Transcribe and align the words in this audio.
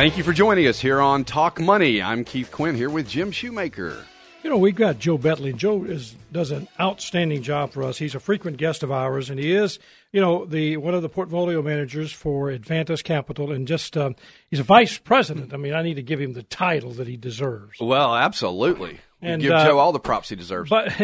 Thank 0.00 0.16
you 0.16 0.24
for 0.24 0.32
joining 0.32 0.66
us 0.66 0.80
here 0.80 0.98
on 0.98 1.24
Talk 1.24 1.60
Money. 1.60 2.00
I'm 2.00 2.24
Keith 2.24 2.50
Quinn 2.50 2.74
here 2.74 2.88
with 2.88 3.06
Jim 3.06 3.30
Shoemaker. 3.30 4.06
You 4.42 4.48
know, 4.48 4.56
we've 4.56 4.74
got 4.74 4.98
Joe 4.98 5.18
Betlej. 5.18 5.56
Joe 5.56 5.84
is 5.84 6.16
does 6.32 6.52
an 6.52 6.68
outstanding 6.80 7.42
job 7.42 7.72
for 7.72 7.82
us. 7.82 7.98
He's 7.98 8.14
a 8.14 8.18
frequent 8.18 8.56
guest 8.56 8.82
of 8.82 8.90
ours, 8.90 9.28
and 9.28 9.38
he 9.38 9.52
is, 9.52 9.78
you 10.10 10.22
know, 10.22 10.46
the 10.46 10.78
one 10.78 10.94
of 10.94 11.02
the 11.02 11.10
portfolio 11.10 11.60
managers 11.60 12.12
for 12.12 12.50
Advantus 12.50 13.04
Capital, 13.04 13.52
and 13.52 13.68
just 13.68 13.94
uh, 13.94 14.12
he's 14.48 14.60
a 14.60 14.62
vice 14.62 14.96
president. 14.96 15.52
I 15.52 15.58
mean, 15.58 15.74
I 15.74 15.82
need 15.82 15.96
to 15.96 16.02
give 16.02 16.18
him 16.18 16.32
the 16.32 16.44
title 16.44 16.92
that 16.92 17.06
he 17.06 17.18
deserves. 17.18 17.78
Well, 17.78 18.16
absolutely. 18.16 19.00
And, 19.20 19.42
give 19.42 19.52
uh, 19.52 19.66
Joe 19.66 19.78
all 19.78 19.92
the 19.92 20.00
props 20.00 20.30
he 20.30 20.34
deserves. 20.34 20.70
But 20.70 20.94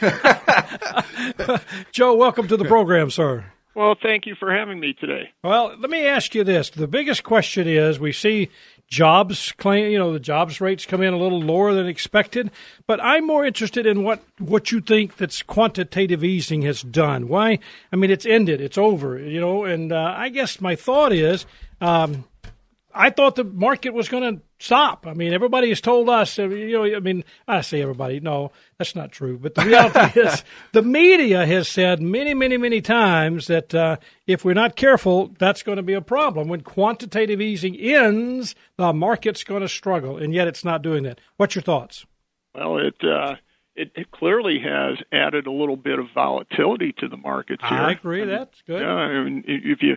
Joe, 1.90 2.14
welcome 2.14 2.46
to 2.46 2.56
the 2.56 2.66
program, 2.66 3.10
sir. 3.10 3.46
Well, 3.78 3.94
thank 3.94 4.26
you 4.26 4.34
for 4.34 4.52
having 4.52 4.80
me 4.80 4.92
today. 4.92 5.30
Well, 5.44 5.72
let 5.78 5.88
me 5.88 6.04
ask 6.04 6.34
you 6.34 6.42
this: 6.42 6.68
the 6.68 6.88
biggest 6.88 7.22
question 7.22 7.68
is 7.68 8.00
we 8.00 8.10
see 8.10 8.48
jobs 8.88 9.52
claim, 9.52 9.92
you 9.92 9.98
know, 9.98 10.12
the 10.12 10.18
jobs 10.18 10.60
rates 10.60 10.84
come 10.84 11.00
in 11.00 11.14
a 11.14 11.16
little 11.16 11.40
lower 11.40 11.72
than 11.72 11.86
expected, 11.86 12.50
but 12.88 12.98
I'm 13.00 13.24
more 13.24 13.46
interested 13.46 13.86
in 13.86 14.02
what 14.02 14.20
what 14.40 14.72
you 14.72 14.80
think 14.80 15.16
that's 15.16 15.42
quantitative 15.42 16.24
easing 16.24 16.62
has 16.62 16.82
done. 16.82 17.28
Why? 17.28 17.60
I 17.92 17.96
mean, 17.96 18.10
it's 18.10 18.26
ended, 18.26 18.60
it's 18.60 18.78
over, 18.78 19.16
you 19.16 19.40
know, 19.40 19.62
and 19.62 19.92
uh, 19.92 20.12
I 20.16 20.30
guess 20.30 20.60
my 20.60 20.74
thought 20.74 21.12
is. 21.12 21.46
Um, 21.80 22.24
I 22.98 23.10
thought 23.10 23.36
the 23.36 23.44
market 23.44 23.94
was 23.94 24.08
going 24.08 24.34
to 24.34 24.42
stop. 24.58 25.06
I 25.06 25.14
mean, 25.14 25.32
everybody 25.32 25.68
has 25.68 25.80
told 25.80 26.08
us, 26.08 26.36
uh, 26.36 26.48
you 26.48 26.72
know, 26.72 26.96
I 26.96 26.98
mean, 26.98 27.22
I 27.46 27.60
say 27.60 27.80
everybody, 27.80 28.18
no, 28.18 28.50
that's 28.76 28.96
not 28.96 29.12
true. 29.12 29.38
But 29.38 29.54
the 29.54 29.64
reality 29.64 30.20
is, 30.26 30.42
the 30.72 30.82
media 30.82 31.46
has 31.46 31.68
said 31.68 32.02
many, 32.02 32.34
many, 32.34 32.56
many 32.56 32.80
times 32.80 33.46
that 33.46 33.72
uh, 33.72 33.98
if 34.26 34.44
we're 34.44 34.52
not 34.52 34.74
careful, 34.74 35.32
that's 35.38 35.62
going 35.62 35.76
to 35.76 35.82
be 35.84 35.94
a 35.94 36.00
problem. 36.00 36.48
When 36.48 36.62
quantitative 36.62 37.40
easing 37.40 37.76
ends, 37.76 38.56
the 38.76 38.92
market's 38.92 39.44
going 39.44 39.62
to 39.62 39.68
struggle, 39.68 40.16
and 40.16 40.34
yet 40.34 40.48
it's 40.48 40.64
not 40.64 40.82
doing 40.82 41.04
that. 41.04 41.20
What's 41.36 41.54
your 41.54 41.62
thoughts? 41.62 42.04
Well, 42.52 42.78
it 42.78 42.96
uh, 43.04 43.36
it, 43.78 43.92
it 43.94 44.10
clearly 44.10 44.58
has 44.58 44.98
added 45.12 45.46
a 45.46 45.52
little 45.52 45.76
bit 45.76 45.98
of 45.98 46.06
volatility 46.12 46.92
to 46.98 47.08
the 47.08 47.16
markets 47.16 47.62
here. 47.66 47.78
I 47.78 47.92
agree. 47.92 48.24
That's 48.24 48.60
good. 48.66 48.82
Yeah, 48.82 48.92
I 48.92 49.24
mean, 49.24 49.44
if 49.46 49.82
you 49.82 49.96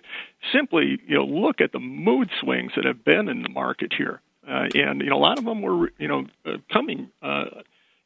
simply 0.54 1.00
you 1.08 1.16
know 1.16 1.26
look 1.26 1.60
at 1.62 1.72
the 1.72 1.80
mood 1.80 2.30
swings 2.40 2.74
that 2.76 2.86
have 2.86 3.04
been 3.04 3.28
in 3.28 3.42
the 3.42 3.50
market 3.50 3.92
here, 3.98 4.22
uh, 4.48 4.68
and 4.76 5.02
you 5.02 5.10
know 5.10 5.18
a 5.18 5.20
lot 5.20 5.40
of 5.40 5.46
them 5.46 5.62
were 5.62 5.92
you 5.98 6.08
know 6.08 6.28
uh, 6.46 6.58
coming 6.72 7.10
uh, 7.22 7.46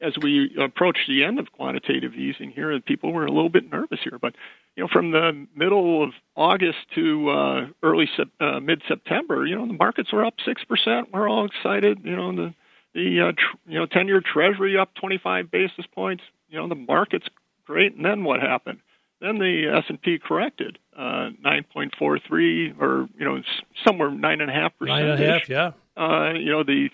as 0.01 0.13
we 0.21 0.55
approach 0.59 0.97
the 1.07 1.23
end 1.23 1.39
of 1.39 1.51
quantitative 1.51 2.13
easing 2.13 2.51
here, 2.51 2.71
and 2.71 2.85
people 2.85 3.11
were 3.11 3.25
a 3.25 3.31
little 3.31 3.49
bit 3.49 3.69
nervous 3.69 3.99
here. 4.03 4.17
But 4.19 4.35
you 4.75 4.83
know, 4.83 4.89
from 4.91 5.11
the 5.11 5.45
middle 5.55 6.03
of 6.03 6.11
August 6.35 6.77
to 6.95 7.29
uh, 7.29 7.67
early 7.83 8.09
sep- 8.15 8.29
uh, 8.39 8.59
mid 8.61 8.81
September, 8.87 9.45
you 9.45 9.55
know, 9.55 9.67
the 9.67 9.73
markets 9.73 10.13
were 10.13 10.23
up 10.23 10.35
six 10.45 10.63
percent. 10.63 11.09
We're 11.11 11.29
all 11.29 11.45
excited. 11.45 11.99
You 12.03 12.15
know, 12.15 12.35
the 12.35 12.53
the 12.95 13.21
uh, 13.21 13.31
tr- 13.33 13.71
you 13.71 13.77
know 13.77 13.85
ten 13.85 14.07
year 14.07 14.21
Treasury 14.21 14.77
up 14.77 14.95
25 14.95 15.51
basis 15.51 15.85
points. 15.93 16.23
You 16.49 16.57
know, 16.57 16.67
the 16.67 16.75
market's 16.75 17.27
great. 17.65 17.95
And 17.95 18.03
then 18.03 18.23
what 18.23 18.39
happened? 18.39 18.79
Then 19.21 19.37
the 19.37 19.71
S 19.77 19.83
and 19.89 20.01
P 20.01 20.17
corrected 20.17 20.79
uh, 20.97 21.29
9.43, 21.43 22.79
or 22.79 23.07
you 23.17 23.25
know, 23.25 23.41
somewhere 23.85 24.09
nine 24.09 24.41
and 24.41 24.49
a 24.49 24.53
half 24.53 24.77
percent. 24.77 24.99
Nine 24.99 25.09
and 25.09 25.23
a 25.23 25.31
half, 25.31 25.49
yeah. 25.49 25.71
Uh, 25.97 26.33
you 26.33 26.51
know, 26.51 26.63
the 26.63 26.89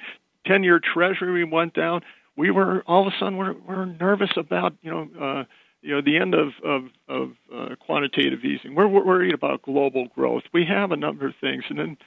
10 0.45 0.63
year 0.63 0.79
Treasury 0.79 1.43
went 1.43 1.73
down. 1.73 2.01
We 2.35 2.51
were 2.51 2.83
all 2.87 3.07
of 3.07 3.13
a 3.13 3.17
sudden 3.19 3.37
we're, 3.37 3.53
we're 3.53 3.85
nervous 3.85 4.31
about 4.35 4.73
you 4.81 4.91
know. 4.91 5.09
Uh, 5.19 5.43
you 5.83 5.95
know 5.95 6.01
the 6.01 6.17
end 6.17 6.35
of 6.35 6.49
of, 6.63 6.83
of 7.09 7.31
uh, 7.51 7.75
quantitative 7.79 8.45
easing. 8.45 8.75
We're, 8.75 8.87
we're 8.87 9.03
worried 9.03 9.33
about 9.33 9.63
global 9.63 10.07
growth. 10.15 10.43
We 10.53 10.63
have 10.65 10.91
a 10.91 10.95
number 10.95 11.25
of 11.25 11.33
things, 11.41 11.63
and 11.69 11.79
then, 11.79 11.97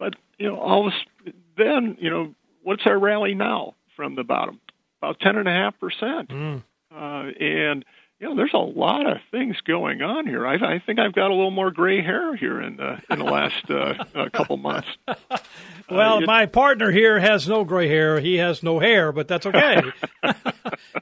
but 0.00 0.14
you 0.38 0.48
know, 0.48 0.58
all 0.58 0.88
of 0.88 0.92
a, 0.92 1.32
then 1.56 1.96
you 2.00 2.10
know, 2.10 2.34
what's 2.62 2.82
our 2.86 2.98
rally 2.98 3.34
now 3.34 3.74
from 3.96 4.14
the 4.14 4.24
bottom? 4.24 4.60
About 5.02 5.20
ten 5.20 5.36
and 5.36 5.48
a 5.48 5.52
half 5.52 5.78
percent. 5.80 6.28
Mm. 6.28 6.62
Uh, 6.94 7.30
and 7.40 7.84
you 8.20 8.28
know, 8.28 8.36
there's 8.36 8.52
a 8.52 8.58
lot 8.58 9.06
of 9.06 9.16
things 9.30 9.56
going 9.62 10.02
on 10.02 10.26
here. 10.26 10.46
I, 10.46 10.54
I 10.56 10.82
think 10.84 10.98
I've 10.98 11.14
got 11.14 11.30
a 11.30 11.34
little 11.34 11.50
more 11.50 11.70
gray 11.70 12.02
hair 12.02 12.36
here 12.36 12.60
in 12.60 12.76
the 12.76 13.00
in 13.10 13.18
the 13.18 13.24
last 13.24 13.70
uh, 13.70 13.94
uh, 14.14 14.28
couple 14.30 14.58
months. 14.58 14.88
Well, 15.90 16.18
Uh, 16.18 16.20
my 16.20 16.46
partner 16.46 16.90
here 16.90 17.18
has 17.18 17.48
no 17.48 17.64
gray 17.64 17.88
hair. 17.88 18.20
He 18.20 18.36
has 18.36 18.62
no 18.62 18.78
hair, 18.78 19.12
but 19.12 19.28
that's 19.28 19.46
okay. 19.46 19.82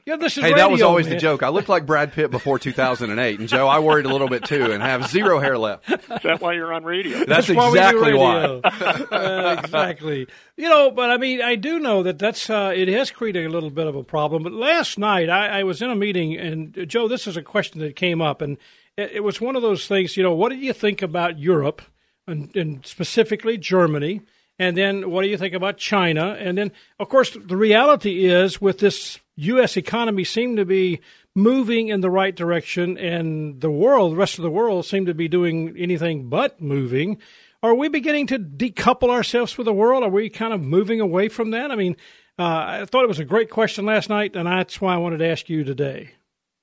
yeah, 0.05 0.15
this 0.15 0.37
is 0.37 0.43
hey, 0.43 0.53
that 0.53 0.71
was 0.71 0.81
always 0.81 1.07
man. 1.07 1.15
the 1.15 1.21
joke. 1.21 1.43
I 1.43 1.49
looked 1.49 1.69
like 1.69 1.85
Brad 1.85 2.11
Pitt 2.13 2.31
before 2.31 2.57
2008, 2.59 3.39
and 3.39 3.47
Joe, 3.47 3.67
I 3.67 3.79
worried 3.79 4.05
a 4.05 4.09
little 4.09 4.27
bit 4.27 4.45
too, 4.45 4.71
and 4.71 4.81
have 4.81 5.07
zero 5.07 5.39
hair 5.39 5.57
left. 5.57 5.89
Is 5.89 5.99
that 6.23 6.41
why 6.41 6.53
you're 6.53 6.73
on 6.73 6.83
radio? 6.83 7.25
That's, 7.25 7.49
why 7.49 7.67
we 7.69 7.73
do 7.73 7.77
exactly 7.77 8.13
why. 8.13 8.41
radio. 8.41 8.61
Uh, 9.11 9.57
exactly. 9.63 10.27
You 10.57 10.69
know, 10.69 10.91
but 10.91 11.09
I 11.09 11.17
mean, 11.17 11.41
I 11.41 11.55
do 11.55 11.79
know 11.79 12.03
that 12.03 12.19
that's 12.19 12.49
uh, 12.49 12.71
it 12.75 12.87
has 12.87 13.11
created 13.11 13.45
a 13.45 13.49
little 13.49 13.69
bit 13.69 13.87
of 13.87 13.95
a 13.95 14.03
problem. 14.03 14.43
But 14.43 14.53
last 14.53 14.97
night, 14.97 15.29
I, 15.29 15.59
I 15.59 15.63
was 15.63 15.81
in 15.81 15.89
a 15.89 15.95
meeting, 15.95 16.37
and 16.37 16.77
uh, 16.77 16.85
Joe, 16.85 17.07
this 17.07 17.27
is 17.27 17.37
a 17.37 17.41
question 17.41 17.79
that 17.81 17.95
came 17.95 18.21
up, 18.21 18.41
and 18.41 18.57
it, 18.97 19.11
it 19.15 19.23
was 19.23 19.39
one 19.41 19.55
of 19.55 19.61
those 19.61 19.87
things. 19.87 20.17
You 20.17 20.23
know, 20.23 20.33
what 20.33 20.49
do 20.49 20.57
you 20.57 20.73
think 20.73 21.01
about 21.01 21.39
Europe, 21.39 21.81
and, 22.27 22.55
and 22.55 22.85
specifically 22.85 23.57
Germany? 23.57 24.21
And 24.59 24.75
then 24.75 25.09
what 25.09 25.23
do 25.23 25.29
you 25.29 25.37
think 25.37 25.55
about 25.55 25.77
China? 25.77 26.35
And 26.37 26.57
then, 26.57 26.73
of 26.99 27.07
course, 27.07 27.35
the 27.43 27.55
reality 27.55 28.25
is 28.25 28.59
with 28.59 28.79
this 28.79 29.19
U.S. 29.37 29.77
economy 29.77 30.25
seem 30.25 30.57
to 30.57 30.65
be 30.65 30.99
moving 31.33 31.87
in 31.87 32.01
the 32.01 32.09
right 32.09 32.35
direction, 32.35 32.97
and 32.97 33.61
the 33.61 33.71
world, 33.71 34.11
the 34.11 34.17
rest 34.17 34.37
of 34.37 34.43
the 34.43 34.49
world, 34.49 34.85
seem 34.85 35.05
to 35.05 35.13
be 35.13 35.29
doing 35.29 35.75
anything 35.77 36.27
but 36.27 36.61
moving. 36.61 37.19
Are 37.63 37.73
we 37.73 37.87
beginning 37.87 38.27
to 38.27 38.39
decouple 38.39 39.09
ourselves 39.09 39.53
from 39.53 39.65
the 39.65 39.73
world? 39.73 40.03
Are 40.03 40.09
we 40.09 40.29
kind 40.29 40.53
of 40.53 40.61
moving 40.61 40.99
away 40.99 41.29
from 41.29 41.51
that? 41.51 41.71
I 41.71 41.75
mean, 41.75 41.95
uh, 42.37 42.43
I 42.43 42.85
thought 42.85 43.03
it 43.03 43.09
was 43.09 43.19
a 43.19 43.25
great 43.25 43.49
question 43.49 43.85
last 43.85 44.09
night, 44.09 44.35
and 44.35 44.47
that's 44.47 44.81
why 44.81 44.93
I 44.93 44.97
wanted 44.97 45.17
to 45.19 45.27
ask 45.27 45.49
you 45.49 45.63
today. 45.63 46.11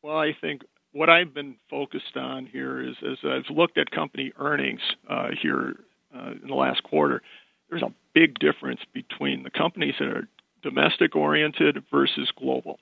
Well, 0.03 0.19
I 0.19 0.35
think 0.39 0.63
what 0.93 1.11
I've 1.11 1.35
been 1.35 1.57
focused 1.69 2.17
on 2.17 2.47
here 2.47 2.83
is 2.83 2.97
as 3.03 3.19
I've 3.25 3.55
looked 3.55 3.79
at 3.79 3.91
company 3.91 4.33
earnings 4.39 4.81
uh, 5.09 5.29
here 5.41 5.75
uh, 6.15 6.33
in 6.43 6.49
the 6.49 6.55
last 6.55 6.83
quarter, 6.83 7.23
there's 7.69 7.83
a 7.83 7.93
big 8.15 8.39
difference 8.39 8.81
between 8.93 9.43
the 9.43 9.51
companies 9.51 9.95
that 9.99 10.09
are 10.09 10.29
domestic 10.63 11.15
oriented 11.15 11.83
versus 11.91 12.31
global. 12.37 12.79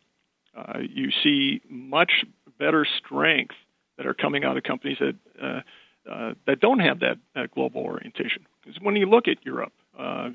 Uh, 0.57 0.79
you 0.89 1.11
see 1.23 1.61
much 1.69 2.25
better 2.59 2.87
strength 2.99 3.55
that 3.97 4.07
are 4.07 4.15
coming 4.15 4.45
out 4.45 4.57
of 4.57 4.63
companies 4.63 4.99
that 5.01 5.17
uh, 5.43 5.61
uh, 6.11 6.35
that 6.47 6.61
don't 6.61 6.81
have 6.81 7.01
that, 7.01 7.17
that 7.35 7.51
global 7.55 7.81
orientation. 7.81 8.47
Because 8.63 8.81
when 8.83 8.95
you 8.95 9.07
look 9.07 9.27
at 9.27 9.39
Europe, 9.45 9.73
uh, 9.99 10.31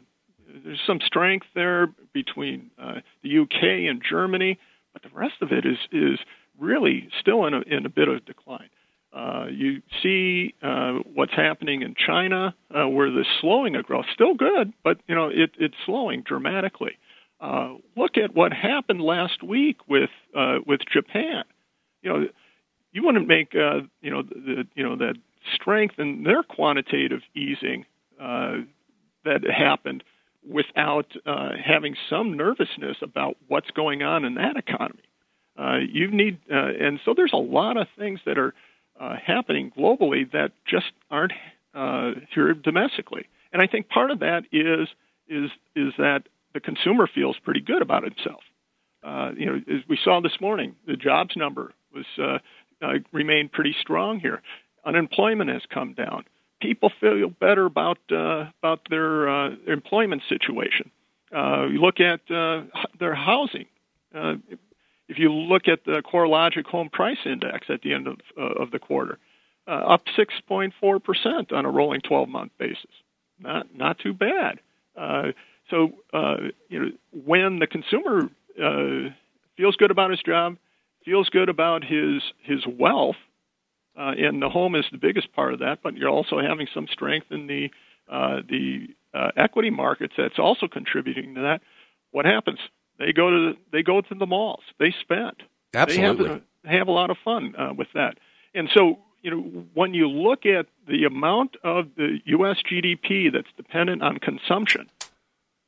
there's 0.66 0.80
some 0.86 1.00
strength 1.06 1.46
there 1.54 1.88
between 2.12 2.72
uh, 2.82 3.02
the 3.22 3.38
UK 3.40 3.88
and 3.88 4.02
Germany, 4.08 4.58
but 4.94 5.04
the 5.04 5.10
rest 5.14 5.36
of 5.42 5.52
it 5.52 5.66
is 5.66 5.78
is 5.92 6.20
really 6.58 7.08
still 7.20 7.46
in 7.46 7.54
a, 7.54 7.62
in 7.62 7.86
a 7.86 7.90
bit 7.90 8.08
of 8.08 8.26
decline. 8.26 8.70
Uh, 9.40 9.48
you 9.48 9.82
see 10.02 10.54
uh, 10.62 11.00
what's 11.14 11.34
happening 11.34 11.82
in 11.82 11.94
China, 11.96 12.56
uh, 12.74 12.88
where 12.88 13.10
the 13.10 13.26
slowing 13.42 13.76
of 13.76 13.86
growth 13.86 14.06
still 14.14 14.34
good, 14.34 14.74
but 14.84 14.98
you 15.08 15.16
know 15.16 15.28
it, 15.28 15.52
it's 15.60 15.76
slowing 15.86 16.24
dramatically. 16.24 16.98
Uh, 17.40 17.76
look 17.96 18.18
at 18.18 18.36
what 18.36 18.52
happened 18.52 19.02
last 19.02 19.44
week 19.44 19.78
with 19.88 20.10
uh, 20.36 20.58
with 20.66 20.82
Japan. 20.92 21.44
You 22.02 22.10
know, 22.10 22.26
you 22.92 23.04
wouldn't 23.04 23.28
make 23.28 23.54
you 23.54 23.90
know 24.04 24.24
the 24.24 24.66
you 24.76 24.84
know 24.84 24.96
that 24.98 25.16
strength 25.54 25.96
in 26.00 26.24
their 26.24 26.44
quantitative 26.44 27.22
easing 27.36 27.86
that 28.18 29.44
happened 29.46 30.04
without 30.50 31.14
having 31.26 31.96
some 32.10 32.36
nervousness 32.36 32.98
about 33.02 33.38
what's 33.48 33.70
going 33.72 34.02
on 34.02 34.26
in 34.26 34.36
that 34.36 34.58
economy. 34.58 35.04
You 35.94 36.10
need, 36.12 36.40
and 36.50 37.00
so 37.06 37.14
there's 37.16 37.34
a 37.34 37.38
lot 37.38 37.78
of 37.78 37.88
things 37.98 38.20
that 38.26 38.38
are 38.38 38.54
uh, 39.00 39.16
happening 39.26 39.72
globally 39.78 40.30
that 40.32 40.52
just 40.68 40.92
aren't 41.10 41.34
uh, 41.74 42.12
here 42.34 42.54
domestically. 42.54 43.28
And 43.52 43.62
I 43.62 43.68
think 43.68 43.90
part 43.90 44.12
of 44.12 44.20
that 44.20 44.44
is 44.52 44.88
is 45.28 45.50
is 45.76 45.94
that 45.98 46.24
the 46.54 46.60
consumer 46.60 47.08
feels 47.08 47.38
pretty 47.44 47.62
good 47.62 47.82
about 47.82 48.04
himself. 48.04 48.42
Uh, 49.04 49.32
you 49.38 49.46
know, 49.46 49.56
as 49.56 49.82
we 49.88 49.98
saw 50.04 50.20
this 50.20 50.42
morning, 50.42 50.76
the 50.86 50.96
jobs 50.96 51.36
number 51.38 51.74
was 51.94 52.06
uh, 52.18 52.40
uh, 52.86 52.94
remained 53.12 53.52
pretty 53.52 53.76
strong 53.80 54.20
here. 54.20 54.42
Unemployment 54.86 55.50
has 55.50 55.62
come 55.74 55.94
down. 55.94 56.26
People 56.62 56.92
feel 57.00 57.30
better 57.30 57.66
about 57.66 58.00
uh, 58.12 58.50
about 58.62 58.82
their 58.90 59.30
uh, 59.30 59.52
employment 59.68 60.22
situation. 60.28 60.92
Uh, 61.36 61.68
you 61.68 61.80
look 61.80 62.00
at 62.00 62.20
uh, 62.32 62.64
their 63.00 63.16
housing. 63.16 63.66
Uh, 64.14 64.36
if 65.10 65.18
you 65.18 65.34
look 65.34 65.68
at 65.68 65.84
the 65.86 66.02
CoreLogic 66.02 66.66
Home 66.68 66.90
Price 66.90 67.18
Index 67.26 67.68
at 67.70 67.82
the 67.82 67.94
end 67.94 68.08
of 68.08 68.20
uh, 68.38 68.62
of 68.62 68.72
the 68.72 68.80
quarter, 68.80 69.18
uh, 69.68 69.72
up 69.72 70.04
6.4 70.18 71.04
percent 71.04 71.52
on 71.52 71.66
a 71.66 71.70
rolling 71.70 72.02
12-month 72.02 72.52
basis. 72.58 72.92
Not 73.40 73.76
not 73.76 74.00
too 74.00 74.14
bad. 74.14 74.60
Uh, 74.96 75.32
so 75.70 75.94
uh, 76.14 76.38
you 76.70 76.80
know 76.80 76.92
when 77.26 77.60
the 77.60 77.68
consumer 77.68 78.30
uh, 78.64 79.10
feels 79.58 79.76
good 79.76 79.92
about 79.92 80.12
his 80.12 80.22
job, 80.22 80.58
feels 81.04 81.28
good 81.30 81.50
about 81.50 81.84
his 81.84 82.22
his 82.44 82.66
wealth, 82.68 83.18
uh, 83.98 84.14
and 84.18 84.42
the 84.42 84.50
home 84.50 84.76
is 84.76 84.86
the 84.92 84.98
biggest 84.98 85.34
part 85.34 85.54
of 85.54 85.60
that. 85.60 85.80
But 85.82 85.98
you're 85.98 86.10
also 86.10 86.40
having 86.40 86.68
some 86.74 86.88
strength 86.92 87.28
in 87.32 87.48
the 87.48 87.70
uh, 88.12 88.42
the 88.48 88.88
equity 89.36 89.72
markets 89.72 90.14
that's 90.18 90.38
also 90.38 90.68
contributing 90.68 91.34
to 91.36 91.42
that. 91.42 91.62
What 92.12 92.26
happens? 92.26 92.60
They 93.00 93.14
go 93.14 93.30
to 93.30 93.38
the, 93.54 93.58
they 93.72 93.82
go 93.82 94.02
to 94.02 94.16
the 94.16 94.26
malls. 94.26 94.64
They 94.78 94.94
spend. 95.02 95.44
Absolutely. 95.74 96.28
They 96.64 96.70
have, 96.70 96.80
have 96.80 96.88
a 96.88 96.92
lot 96.92 97.10
of 97.10 97.18
fun 97.24 97.56
uh, 97.58 97.74
with 97.76 97.88
that. 97.94 98.18
And 98.54 98.70
so, 98.74 99.00
you 99.22 99.32
know, 99.32 99.66
when 99.74 99.94
you 99.94 100.08
look 100.10 100.46
at 100.46 100.68
the 100.88 101.06
amount 101.06 101.56
of 101.64 101.88
the 101.96 102.20
U.S. 102.26 102.58
GDP 102.70 103.32
that's 103.32 103.48
dependent 103.56 104.04
on 104.04 104.18
consumption, 104.18 104.90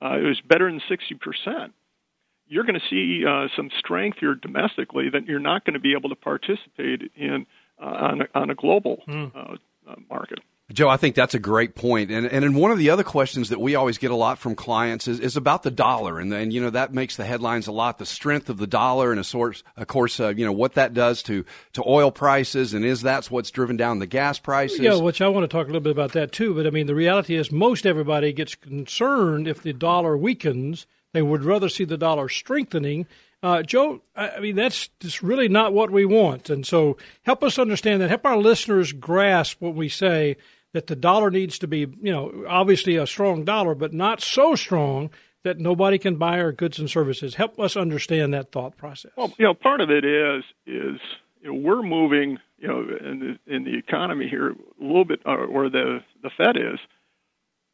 uh, 0.01 0.17
it 0.17 0.23
was 0.23 0.41
better 0.41 0.69
than 0.69 0.81
60 0.87 1.15
percent. 1.15 1.73
You're 2.47 2.65
going 2.65 2.79
to 2.79 2.87
see 2.89 3.25
uh, 3.25 3.47
some 3.55 3.69
strength 3.79 4.17
here 4.19 4.35
domestically 4.35 5.09
that 5.09 5.25
you're 5.25 5.39
not 5.39 5.63
going 5.63 5.73
to 5.73 5.79
be 5.79 5.93
able 5.93 6.09
to 6.09 6.15
participate 6.15 7.09
in 7.15 7.45
uh, 7.81 7.85
on, 7.85 8.21
a, 8.21 8.25
on 8.35 8.49
a 8.49 8.55
global 8.55 9.01
mm. 9.07 9.57
market. 10.09 10.39
Joe, 10.73 10.89
I 10.89 10.97
think 10.97 11.15
that's 11.15 11.33
a 11.33 11.39
great 11.39 11.75
point. 11.75 12.11
And, 12.11 12.25
and 12.25 12.55
one 12.55 12.71
of 12.71 12.77
the 12.77 12.89
other 12.89 13.03
questions 13.03 13.49
that 13.49 13.59
we 13.59 13.75
always 13.75 13.97
get 13.97 14.11
a 14.11 14.15
lot 14.15 14.37
from 14.37 14.55
clients 14.55 15.07
is, 15.07 15.19
is 15.19 15.37
about 15.37 15.63
the 15.63 15.71
dollar. 15.71 16.19
And, 16.19 16.33
and, 16.33 16.51
you 16.51 16.61
know, 16.61 16.69
that 16.69 16.93
makes 16.93 17.15
the 17.15 17.25
headlines 17.25 17.67
a 17.67 17.71
lot, 17.71 17.97
the 17.97 18.05
strength 18.05 18.49
of 18.49 18.57
the 18.57 18.67
dollar 18.67 19.11
and, 19.11 19.19
a 19.19 19.23
source, 19.23 19.63
of 19.77 19.87
course, 19.87 20.19
uh, 20.19 20.29
you 20.29 20.45
know, 20.45 20.51
what 20.51 20.73
that 20.73 20.93
does 20.93 21.23
to, 21.23 21.45
to 21.73 21.83
oil 21.85 22.11
prices. 22.11 22.73
And 22.73 22.83
is 22.83 23.03
that 23.03 23.25
what's 23.27 23.51
driven 23.51 23.77
down 23.77 23.99
the 23.99 24.07
gas 24.07 24.39
prices? 24.39 24.79
Yeah, 24.79 24.95
which 24.95 25.21
I 25.21 25.27
want 25.27 25.43
to 25.43 25.47
talk 25.47 25.65
a 25.65 25.67
little 25.67 25.81
bit 25.81 25.91
about 25.91 26.13
that 26.13 26.31
too. 26.31 26.53
But 26.53 26.67
I 26.67 26.69
mean, 26.69 26.87
the 26.87 26.95
reality 26.95 27.35
is 27.35 27.51
most 27.51 27.85
everybody 27.85 28.33
gets 28.33 28.55
concerned 28.55 29.47
if 29.47 29.61
the 29.61 29.73
dollar 29.73 30.17
weakens. 30.17 30.87
They 31.13 31.21
would 31.21 31.43
rather 31.43 31.69
see 31.69 31.83
the 31.83 31.97
dollar 31.97 32.29
strengthening. 32.29 33.05
Uh, 33.43 33.63
Joe, 33.63 34.01
I 34.15 34.39
mean, 34.39 34.55
that's 34.55 34.89
just 34.99 35.21
really 35.23 35.47
not 35.47 35.73
what 35.73 35.89
we 35.89 36.05
want. 36.05 36.49
And 36.49 36.65
so 36.65 36.97
help 37.23 37.43
us 37.43 37.57
understand 37.57 38.01
that. 38.01 38.09
Help 38.09 38.25
our 38.25 38.37
listeners 38.37 38.93
grasp 38.93 39.59
what 39.61 39.73
we 39.73 39.89
say 39.89 40.37
that 40.73 40.87
the 40.87 40.95
dollar 40.95 41.29
needs 41.29 41.59
to 41.59 41.67
be, 41.67 41.79
you 41.79 42.11
know, 42.11 42.45
obviously 42.47 42.95
a 42.95 43.07
strong 43.07 43.43
dollar, 43.43 43.75
but 43.75 43.93
not 43.93 44.21
so 44.21 44.55
strong 44.55 45.09
that 45.43 45.59
nobody 45.59 45.97
can 45.97 46.15
buy 46.15 46.39
our 46.39 46.51
goods 46.51 46.79
and 46.79 46.89
services. 46.89 47.35
Help 47.35 47.59
us 47.59 47.75
understand 47.75 48.33
that 48.33 48.51
thought 48.51 48.77
process. 48.77 49.11
Well, 49.17 49.33
you 49.37 49.45
know, 49.45 49.53
part 49.53 49.81
of 49.81 49.89
it 49.89 50.05
is 50.05 50.43
is 50.65 50.99
you 51.41 51.51
know, 51.51 51.59
we're 51.59 51.81
moving, 51.81 52.37
you 52.59 52.67
know, 52.67 52.81
in 52.81 53.37
the, 53.45 53.55
in 53.55 53.63
the 53.63 53.77
economy 53.77 54.27
here 54.27 54.51
a 54.51 54.55
little 54.79 55.05
bit, 55.05 55.21
or, 55.25 55.45
or 55.45 55.69
the 55.69 55.99
the 56.21 56.29
Fed 56.37 56.57
is, 56.57 56.79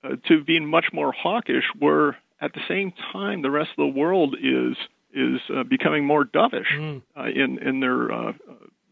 uh, 0.03 0.15
to 0.27 0.43
being 0.43 0.65
much 0.65 0.85
more 0.93 1.11
hawkish. 1.11 1.65
Where 1.77 2.17
at 2.39 2.53
the 2.53 2.61
same 2.67 2.93
time, 3.11 3.41
the 3.41 3.51
rest 3.51 3.71
of 3.77 3.93
the 3.93 3.99
world 3.99 4.35
is 4.41 4.77
is 5.13 5.41
uh, 5.53 5.63
becoming 5.63 6.05
more 6.05 6.23
dovish 6.23 6.71
mm. 6.73 7.01
uh, 7.17 7.25
in 7.25 7.59
in 7.59 7.79
their 7.81 8.11
uh, 8.11 8.33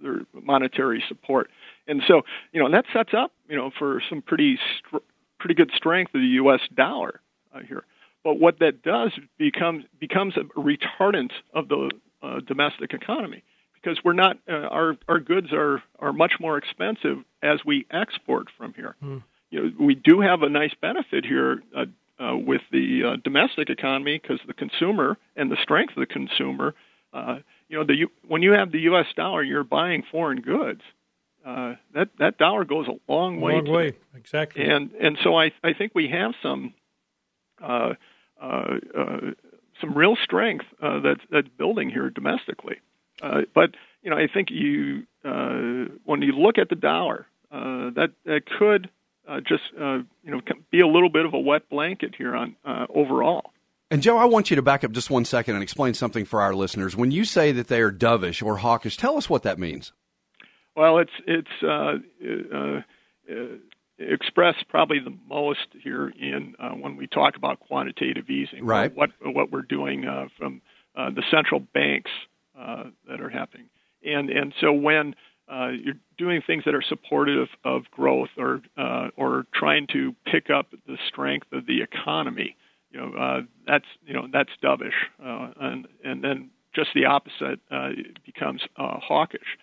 their 0.01 0.21
monetary 0.33 1.03
support. 1.07 1.49
And 1.87 2.01
so, 2.07 2.21
you 2.51 2.59
know, 2.59 2.65
and 2.65 2.73
that 2.73 2.85
sets 2.93 3.11
up, 3.15 3.31
you 3.47 3.55
know, 3.55 3.71
for 3.77 4.01
some 4.09 4.21
pretty 4.21 4.57
str- 4.79 4.97
pretty 5.39 5.55
good 5.55 5.71
strength 5.75 6.13
of 6.15 6.21
the 6.21 6.27
U.S. 6.27 6.61
dollar 6.75 7.21
uh, 7.53 7.59
here. 7.59 7.83
But 8.23 8.39
what 8.39 8.59
that 8.59 8.81
does 8.81 9.11
becomes 9.37 9.85
becomes 9.99 10.35
a 10.35 10.41
retardant 10.59 11.31
of 11.53 11.67
the 11.67 11.91
uh, 12.23 12.39
domestic 12.39 12.93
economy 12.93 13.43
because 13.73 13.99
we're 14.03 14.13
not 14.13 14.37
uh, 14.49 14.53
our 14.53 14.97
our 15.07 15.19
goods 15.19 15.53
are 15.53 15.83
are 15.99 16.11
much 16.11 16.33
more 16.39 16.57
expensive 16.57 17.17
as 17.43 17.59
we 17.63 17.85
export 17.91 18.47
from 18.57 18.73
here. 18.73 18.95
Mm. 19.03 19.23
You 19.51 19.63
know, 19.63 19.71
we 19.79 19.93
do 19.93 20.21
have 20.21 20.41
a 20.41 20.49
nice 20.49 20.73
benefit 20.81 21.23
here 21.23 21.61
uh, 21.77 21.85
uh, 22.19 22.35
with 22.35 22.61
the 22.71 23.03
uh, 23.03 23.17
domestic 23.23 23.69
economy 23.69 24.19
because 24.19 24.39
the 24.47 24.53
consumer 24.53 25.17
and 25.35 25.51
the 25.51 25.57
strength 25.61 25.95
of 25.95 25.99
the 25.99 26.11
consumer. 26.11 26.73
Uh, 27.13 27.37
you 27.69 27.77
know, 27.77 27.85
the 27.85 28.07
when 28.27 28.41
you 28.41 28.53
have 28.53 28.71
the 28.71 28.79
U.S. 28.81 29.05
dollar, 29.15 29.43
you're 29.43 29.63
buying 29.63 30.03
foreign 30.11 30.41
goods 30.41 30.81
uh, 31.55 31.75
that 31.93 32.09
that 32.19 32.37
dollar 32.37 32.65
goes 32.65 32.87
a 32.87 33.11
long 33.11 33.39
way. 33.39 33.53
Long 33.53 33.69
way, 33.71 33.93
exactly. 34.13 34.65
And 34.65 34.91
and 34.99 35.17
so 35.23 35.35
I 35.39 35.51
I 35.63 35.73
think 35.73 35.93
we 35.95 36.09
have 36.09 36.33
some 36.43 36.73
uh, 37.63 37.93
uh, 38.41 38.79
uh, 38.97 39.17
some 39.79 39.93
real 39.97 40.17
strength 40.21 40.65
uh, 40.81 40.99
that's 40.99 41.21
that's 41.31 41.47
building 41.57 41.89
here 41.89 42.09
domestically. 42.09 42.77
Uh, 43.21 43.41
but 43.53 43.71
you 44.03 44.09
know 44.09 44.17
I 44.17 44.27
think 44.27 44.49
you 44.51 45.03
uh, 45.23 45.93
when 46.03 46.21
you 46.21 46.33
look 46.33 46.57
at 46.57 46.67
the 46.67 46.75
dollar, 46.75 47.25
uh, 47.51 47.91
that 47.95 48.11
that 48.25 48.41
could 48.59 48.89
uh, 49.25 49.39
just 49.39 49.63
uh, 49.79 49.99
you 50.23 50.31
know 50.31 50.41
be 50.71 50.81
a 50.81 50.87
little 50.87 51.09
bit 51.09 51.25
of 51.25 51.33
a 51.33 51.39
wet 51.39 51.69
blanket 51.69 52.15
here 52.17 52.35
on 52.35 52.57
uh, 52.65 52.85
overall. 52.93 53.51
And 53.91 54.01
Joe, 54.01 54.17
I 54.17 54.25
want 54.25 54.49
you 54.49 54.57
to 54.57 54.61
back 54.61 54.83
up 54.83 54.91
just 54.91 55.09
one 55.09 55.23
second 55.23 55.53
and 55.53 55.63
explain 55.63 55.93
something 55.93 56.25
for 56.25 56.41
our 56.41 56.53
listeners. 56.53 56.97
When 56.97 57.11
you 57.11 57.23
say 57.23 57.53
that 57.53 57.67
they 57.67 57.79
are 57.79 57.91
dovish 57.91 58.43
or 58.45 58.57
hawkish, 58.57 58.97
tell 58.97 59.15
us 59.15 59.29
what 59.29 59.43
that 59.43 59.57
means. 59.57 59.93
Well, 60.75 60.97
it's 60.99 61.11
it's 61.25 61.47
uh, 61.63 61.95
uh, 62.53 62.81
uh, 63.31 63.57
expressed 63.97 64.67
probably 64.69 64.99
the 64.99 65.15
most 65.27 65.67
here 65.81 66.09
in 66.09 66.55
uh, 66.59 66.71
when 66.71 66.97
we 66.97 67.07
talk 67.07 67.35
about 67.37 67.59
quantitative 67.59 68.29
easing. 68.29 68.65
Right. 68.65 68.95
What 68.95 69.11
what 69.21 69.51
we're 69.51 69.61
doing 69.61 70.05
uh, 70.05 70.25
from 70.37 70.61
uh, 70.95 71.11
the 71.11 71.23
central 71.31 71.61
banks 71.73 72.11
uh, 72.59 72.85
that 73.07 73.21
are 73.21 73.29
happening, 73.29 73.69
and 74.03 74.29
and 74.29 74.53
so 74.59 74.73
when 74.73 75.15
uh, 75.51 75.69
you're 75.69 75.95
doing 76.17 76.41
things 76.45 76.63
that 76.65 76.73
are 76.73 76.83
supportive 76.87 77.47
of 77.63 77.83
growth 77.91 78.29
or 78.37 78.61
uh, 78.77 79.09
or 79.15 79.45
trying 79.53 79.87
to 79.93 80.13
pick 80.25 80.49
up 80.49 80.71
the 80.87 80.97
strength 81.07 81.47
of 81.53 81.65
the 81.67 81.81
economy, 81.81 82.55
you 82.91 82.99
know 82.99 83.13
uh, 83.17 83.41
that's 83.65 83.85
you 84.05 84.13
know 84.13 84.27
that's 84.31 84.49
dovish, 84.63 84.91
uh, 85.23 85.51
and 85.59 85.87
and 86.03 86.23
then 86.23 86.49
just 86.75 86.89
the 86.93 87.05
opposite 87.05 87.59
uh, 87.71 87.89
becomes 88.25 88.61
uh, 88.77 88.99
hawkish. 88.99 89.57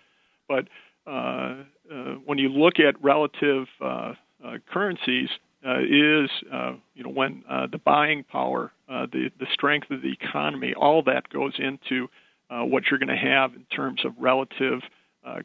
But 0.47 0.67
Uh, 1.05 1.63
uh, 1.91 1.95
when 2.25 2.37
you 2.37 2.49
look 2.49 2.79
at 2.79 3.01
relative 3.03 3.67
uh, 3.81 4.13
uh 4.43 4.57
currencies, 4.71 5.29
is 5.65 6.29
you 6.93 7.03
know 7.03 7.09
when 7.09 7.43
the 7.71 7.79
buying 7.83 8.23
power, 8.23 8.71
the 8.87 9.29
the 9.39 9.47
strength 9.53 9.91
of 9.91 10.01
the 10.01 10.11
economy, 10.11 10.73
all 10.73 11.03
that 11.03 11.29
goes 11.29 11.53
into 11.57 12.09
what 12.49 12.83
you're 12.89 12.99
going 12.99 13.07
to 13.07 13.15
have 13.15 13.53
in 13.53 13.65
terms 13.65 14.05
of 14.05 14.13
relative 14.17 14.81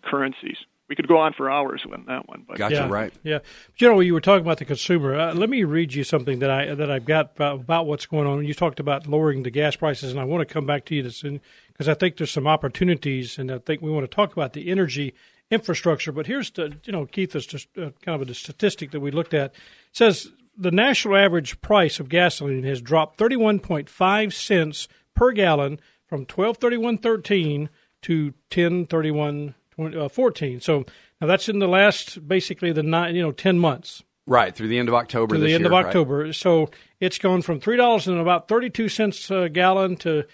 currencies 0.02 0.56
we 0.88 0.96
could 0.96 1.06
go 1.06 1.18
on 1.18 1.34
for 1.34 1.50
hours 1.50 1.82
on 1.92 2.04
that 2.06 2.28
one. 2.28 2.44
But 2.48 2.56
gotcha, 2.56 2.74
yeah, 2.74 2.88
right? 2.88 3.12
Yeah, 3.22 3.38
you 3.76 3.88
know, 3.88 4.00
you 4.00 4.14
were 4.14 4.20
talking 4.20 4.44
about 4.44 4.58
the 4.58 4.64
consumer. 4.64 5.14
Uh, 5.14 5.34
let 5.34 5.50
me 5.50 5.64
read 5.64 5.92
you 5.92 6.02
something 6.02 6.38
that 6.38 6.50
I 6.50 6.74
that 6.74 6.90
I've 6.90 7.04
got 7.04 7.32
about, 7.36 7.60
about, 7.60 7.86
what's 7.86 8.06
going 8.06 8.26
on. 8.26 8.44
You 8.44 8.54
talked 8.54 8.80
about 8.80 9.06
lowering 9.06 9.42
the 9.42 9.50
gas 9.50 9.76
prices, 9.76 10.10
and 10.10 10.20
I 10.20 10.24
want 10.24 10.46
to 10.46 10.52
come 10.52 10.66
back 10.66 10.86
to 10.86 10.94
you 10.94 11.02
this 11.02 11.22
because 11.22 11.88
I 11.88 11.94
think 11.94 12.16
there's 12.16 12.30
some 12.30 12.46
opportunities, 12.46 13.38
and 13.38 13.52
I 13.52 13.58
think 13.58 13.82
we 13.82 13.90
want 13.90 14.10
to 14.10 14.14
talk 14.14 14.32
about 14.32 14.54
the 14.54 14.70
energy 14.70 15.14
infrastructure. 15.50 16.12
But 16.12 16.26
here's 16.26 16.50
the, 16.50 16.76
you 16.84 16.92
know, 16.92 17.06
Keith 17.06 17.34
is 17.34 17.46
just 17.46 17.68
uh, 17.78 17.90
kind 18.02 18.20
of 18.20 18.28
a 18.28 18.34
statistic 18.34 18.90
that 18.90 19.00
we 19.00 19.10
looked 19.10 19.34
at. 19.34 19.52
It 19.52 19.56
says 19.92 20.30
the 20.56 20.70
national 20.70 21.16
average 21.16 21.60
price 21.60 22.00
of 22.00 22.08
gasoline 22.08 22.64
has 22.64 22.80
dropped 22.80 23.18
31.5 23.18 24.32
cents 24.32 24.88
per 25.14 25.32
gallon 25.32 25.80
from 26.06 26.26
1231.13 26.26 27.68
to 28.02 28.34
1031.14. 28.50 30.56
Uh, 30.56 30.60
so 30.60 30.84
now 31.20 31.26
that's 31.26 31.48
in 31.48 31.58
the 31.58 31.68
last 31.68 32.26
basically 32.26 32.72
the 32.72 32.82
nine, 32.82 33.14
you 33.14 33.22
know, 33.22 33.32
10 33.32 33.58
months. 33.58 34.02
Right 34.26 34.54
through 34.54 34.68
the 34.68 34.78
end 34.78 34.88
of 34.88 34.94
October. 34.94 35.36
To 35.36 35.40
the 35.40 35.54
end 35.54 35.64
year, 35.64 35.72
of 35.72 35.86
October. 35.86 36.18
Right? 36.18 36.34
So 36.34 36.68
it's 37.00 37.16
gone 37.16 37.40
from 37.40 37.60
three 37.60 37.78
dollars 37.78 38.06
and 38.06 38.20
about 38.20 38.46
thirty-two 38.46 38.90
cents 38.90 39.30
a 39.30 39.48
gallon 39.48 39.96
to 39.96 40.24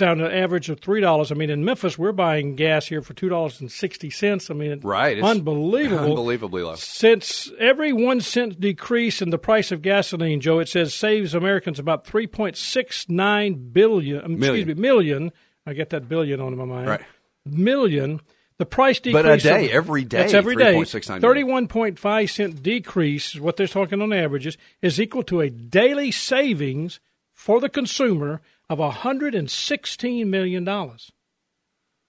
down 0.00 0.18
to 0.18 0.26
an 0.26 0.32
average 0.32 0.68
of 0.68 0.80
three 0.80 1.00
dollars. 1.00 1.30
I 1.30 1.36
mean, 1.36 1.50
in 1.50 1.64
Memphis, 1.64 1.96
we're 1.96 2.12
buying 2.12 2.56
gas 2.56 2.86
here 2.86 3.02
for 3.02 3.14
two 3.14 3.28
dollars 3.28 3.60
and 3.60 3.70
sixty 3.70 4.10
cents. 4.10 4.50
I 4.50 4.54
mean, 4.54 4.80
right, 4.80 5.16
it's 5.16 5.26
unbelievable, 5.26 6.04
unbelievably 6.04 6.62
low. 6.62 6.74
Since 6.74 7.52
every 7.58 7.92
one 7.92 8.20
cent 8.20 8.58
decrease 8.58 9.22
in 9.22 9.30
the 9.30 9.38
price 9.38 9.70
of 9.70 9.82
gasoline, 9.82 10.40
Joe, 10.40 10.58
it 10.58 10.68
says 10.68 10.92
saves 10.92 11.34
Americans 11.34 11.78
about 11.78 12.06
three 12.06 12.26
point 12.26 12.56
six 12.56 13.08
nine 13.08 13.70
billion. 13.72 14.24
Um, 14.24 14.38
million. 14.38 14.54
Excuse 14.56 14.76
me, 14.76 14.82
million. 14.82 15.32
I 15.66 15.74
get 15.74 15.90
that 15.90 16.08
billion 16.08 16.40
on 16.40 16.56
my 16.56 16.64
mind. 16.64 16.88
Right, 16.88 17.02
million. 17.44 18.20
The 18.58 18.66
price 18.66 19.00
decrease. 19.00 19.22
But 19.22 19.32
a 19.32 19.38
day, 19.38 19.66
of, 19.66 19.70
every 19.70 20.04
day. 20.04 20.18
That's 20.18 20.34
every 20.34 20.54
day. 20.54 20.74
31.5 20.74 22.30
cent 22.30 22.62
decrease, 22.62 23.34
what 23.36 23.56
they're 23.56 23.66
talking 23.66 24.02
on 24.02 24.12
averages, 24.12 24.58
is 24.82 25.00
equal 25.00 25.22
to 25.24 25.40
a 25.40 25.48
daily 25.48 26.10
savings 26.10 27.00
for 27.32 27.58
the 27.58 27.70
consumer 27.70 28.42
of 28.70 28.78
$116 28.78 30.26
million. 30.26 30.66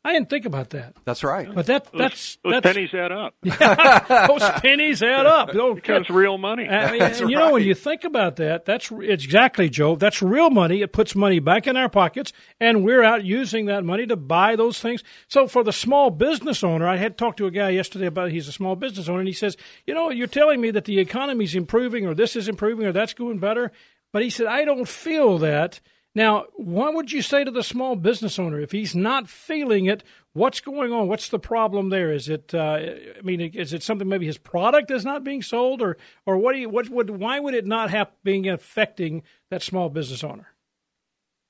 I 0.03 0.13
didn't 0.13 0.32
think 0.32 0.46
about 0.46 0.72
that. 0.72 0.96
That's 1.06 1.24
right. 1.24 1.53
But 1.53 1.68
that 1.68 1.86
that's 1.94 2.38
those, 2.38 2.53
those 2.53 2.63
that's, 2.63 2.74
pennies 2.74 2.94
add 2.96 3.12
up. 3.12 3.36
Yeah, 3.44 4.27
those 4.27 4.41
pennies 4.60 5.03
add 5.03 5.27
up. 5.27 5.50
It 5.53 5.75
becomes 5.75 6.10
real 6.10 6.39
money. 6.39 6.68
I 6.68 6.91
mean, 6.91 7.01
you 7.30 7.38
right. 7.38 7.46
know, 7.46 7.53
when 7.53 7.63
you 7.63 7.75
think 7.75 8.03
about 8.03 8.38
that, 8.38 8.65
that's 8.65 8.89
exactly 8.89 9.70
Joe. 9.70 9.96
That's 9.96 10.20
real 10.24 10.50
money. 10.50 10.82
It 10.82 10.91
puts 10.91 11.13
money 11.13 11.38
back 11.38 11.68
in 11.68 11.77
our 11.77 11.88
pockets, 11.88 12.34
and 12.60 12.84
we're 12.84 13.03
out 13.03 13.24
using 13.24 13.68
that 13.68 13.86
money 13.86 14.08
to 14.08 14.15
buy 14.15 14.56
those 14.56 14.80
things. 14.80 15.03
So 15.27 15.48
for 15.48 15.63
the 15.63 15.74
small 15.74 16.10
business 16.10 16.63
owner, 16.63 16.88
I 16.88 16.98
had 16.98 17.15
talked 17.15 17.38
to 17.38 17.46
a 17.46 17.51
guy 17.51 17.70
yesterday 17.70 18.08
about 18.08 18.32
he's 18.32 18.48
a 18.48 18.53
small 18.53 18.75
business 18.75 19.08
owner, 19.08 19.20
and 19.20 19.27
he 19.27 19.36
says, 19.36 19.56
you 19.86 19.94
know, 19.94 20.10
you're 20.10 20.25
telling 20.25 20.62
me 20.62 20.72
that 20.72 20.86
the 20.86 20.98
economy's 20.98 21.53
improving, 21.53 22.08
or 22.08 22.15
this 22.15 22.36
is 22.36 22.48
improving, 22.48 22.88
or 22.88 22.91
that's 22.91 23.13
going 23.13 23.38
better, 23.38 23.72
but 24.12 24.24
he 24.24 24.32
said 24.32 24.48
I 24.48 24.65
don't 24.65 24.88
feel 24.88 25.38
that 25.39 25.80
Now, 26.13 26.46
what 26.56 26.94
would 26.94 27.12
you 27.12 27.22
say 27.22 27.46
to 27.46 27.51
the 27.51 27.63
small 27.63 27.96
business 27.96 28.38
owner 28.38 28.60
if 28.60 28.74
he's 28.74 28.94
not 28.94 29.30
feeling 29.30 29.86
it? 29.86 30.03
What's 30.34 30.60
going 30.60 30.91
on? 30.91 31.08
What's 31.08 31.30
the 31.30 31.39
problem 31.39 31.89
there? 31.89 32.12
Is 32.12 32.27
it? 32.27 32.53
Uh, 32.53 32.80
I 33.18 33.22
mean, 33.24 33.39
is 33.39 33.72
it 33.72 33.82
something 33.82 34.08
maybe 34.08 34.25
his 34.25 34.38
product 34.38 34.91
is 34.91 35.06
not 35.06 35.24
being 35.24 35.41
sold, 35.41 35.82
or 35.82 35.98
or 36.25 36.38
what? 36.38 36.53
Do 36.53 36.60
you, 36.60 36.70
what 36.70 36.89
would? 36.89 37.10
Why 37.10 37.39
would 37.39 37.53
it 37.53 37.65
not 37.65 37.91
have 37.91 38.10
being 38.24 38.48
affecting 38.50 39.24
that 39.50 39.63
small 39.63 39.89
business 39.89 40.24
owner? 40.24 40.48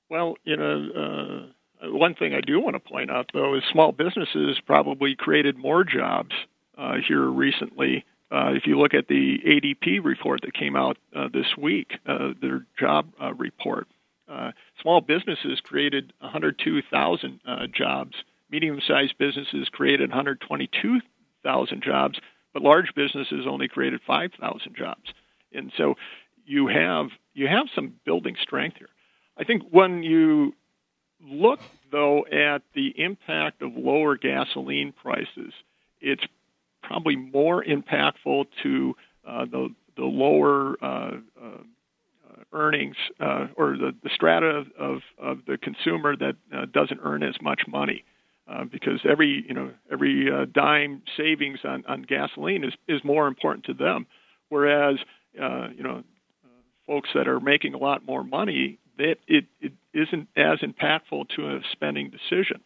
Well, 0.08 0.36
you 0.44 0.56
know, 0.56 1.50
uh, 1.82 1.88
one 1.90 2.14
thing 2.14 2.34
I 2.34 2.40
do 2.40 2.60
want 2.60 2.74
to 2.74 2.80
point 2.80 3.10
out 3.10 3.30
though 3.32 3.54
is 3.56 3.62
small 3.70 3.92
businesses 3.92 4.60
probably 4.64 5.16
created 5.16 5.56
more 5.56 5.84
jobs 5.84 6.34
uh, 6.78 6.96
here 7.06 7.24
recently. 7.24 8.04
Uh, 8.30 8.52
if 8.54 8.66
you 8.66 8.78
look 8.78 8.94
at 8.94 9.08
the 9.08 9.38
ADP 9.46 10.02
report 10.02 10.40
that 10.42 10.54
came 10.54 10.74
out 10.74 10.96
uh, 11.14 11.28
this 11.32 11.56
week, 11.56 11.92
uh, 12.06 12.30
their 12.40 12.64
job 12.78 13.12
uh, 13.20 13.34
report, 13.34 13.86
uh, 14.32 14.52
small 14.80 15.00
businesses 15.00 15.60
created 15.62 16.12
102,000 16.20 17.40
uh, 17.46 17.66
jobs. 17.66 18.14
Medium-sized 18.50 19.16
businesses 19.18 19.68
created 19.68 20.10
122,000 20.10 21.82
jobs, 21.82 22.18
but 22.52 22.62
large 22.62 22.94
businesses 22.94 23.46
only 23.48 23.68
created 23.68 24.00
5,000 24.06 24.76
jobs. 24.76 25.12
And 25.52 25.72
so 25.76 25.94
you 26.46 26.66
have 26.68 27.08
you 27.34 27.46
have 27.46 27.66
some 27.74 27.94
building 28.04 28.36
strength 28.42 28.76
here. 28.78 28.88
I 29.36 29.44
think 29.44 29.62
when 29.70 30.02
you 30.02 30.54
look 31.20 31.60
though 31.90 32.26
at 32.26 32.62
the 32.74 32.88
impact 32.96 33.62
of 33.62 33.76
lower 33.76 34.16
gasoline 34.16 34.92
prices, 34.92 35.52
it's 36.00 36.24
probably 36.82 37.16
more 37.16 37.64
impactful 37.64 38.46
to 38.62 38.94
uh, 39.26 39.44
the 39.44 39.74
the 39.96 40.04
lower 40.04 40.76
uh, 40.82 41.16
uh, 41.40 41.58
earnings 42.52 42.96
uh, 43.20 43.46
or 43.56 43.76
the, 43.76 43.92
the 44.02 44.10
strata 44.14 44.46
of, 44.46 44.66
of, 44.78 45.00
of 45.18 45.38
the 45.46 45.58
consumer 45.58 46.16
that 46.16 46.36
uh, 46.54 46.66
doesn't 46.72 47.00
earn 47.02 47.22
as 47.22 47.34
much 47.40 47.62
money. 47.68 48.04
Uh, 48.48 48.64
because 48.64 49.00
every 49.08 49.44
you 49.46 49.54
know 49.54 49.70
every 49.90 50.28
uh, 50.30 50.44
dime 50.52 51.00
savings 51.16 51.60
on, 51.64 51.84
on 51.86 52.02
gasoline 52.02 52.64
is, 52.64 52.72
is 52.88 53.00
more 53.04 53.28
important 53.28 53.64
to 53.64 53.72
them, 53.72 54.04
whereas 54.48 54.96
uh, 55.40 55.68
you 55.74 55.82
know 55.82 56.02
uh, 56.44 56.48
folks 56.84 57.10
that 57.14 57.28
are 57.28 57.38
making 57.38 57.72
a 57.72 57.78
lot 57.78 58.04
more 58.04 58.24
money 58.24 58.78
that 58.98 59.16
it, 59.28 59.44
it 59.60 59.72
isn't 59.94 60.28
as 60.36 60.58
impactful 60.58 61.28
to 61.36 61.54
a 61.54 61.60
spending 61.70 62.10
decision. 62.10 62.60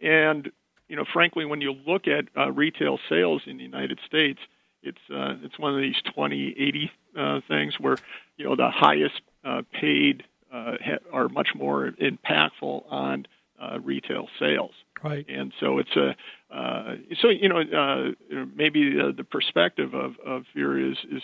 And 0.00 0.50
you 0.88 0.96
know, 0.96 1.04
frankly, 1.12 1.44
when 1.44 1.60
you 1.60 1.74
look 1.86 2.08
at 2.08 2.24
uh, 2.36 2.50
retail 2.50 2.98
sales 3.08 3.42
in 3.46 3.58
the 3.58 3.62
United 3.62 3.98
States, 4.06 4.40
it's 4.82 4.98
uh, 5.10 5.34
it's 5.42 5.58
one 5.58 5.74
of 5.74 5.80
these 5.80 6.00
2080 6.06 6.90
uh, 7.16 7.40
things 7.48 7.74
where 7.78 7.98
you 8.36 8.44
know 8.44 8.56
the 8.56 8.70
highest 8.70 9.20
uh, 9.44 9.62
paid 9.72 10.24
uh, 10.52 10.76
ha- 10.84 10.98
are 11.12 11.28
much 11.28 11.50
more 11.54 11.92
impactful 12.00 12.84
on 12.90 13.26
uh, 13.60 13.78
retail 13.80 14.28
sales. 14.38 14.72
Right. 15.02 15.26
And 15.28 15.52
so 15.58 15.78
it's 15.78 15.96
a 15.96 16.14
uh, 16.54 16.96
so 17.20 17.28
you 17.28 17.48
know 17.48 17.60
uh, 17.60 18.44
maybe 18.54 18.98
uh, 19.00 19.12
the 19.16 19.24
perspective 19.24 19.94
of 19.94 20.18
of 20.24 20.44
here 20.54 20.78
is 20.78 20.98
is 21.10 21.22